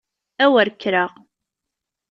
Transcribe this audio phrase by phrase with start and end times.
[0.43, 1.11] A wer kkreɣ!